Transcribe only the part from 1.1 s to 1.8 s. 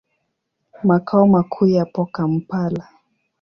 makuu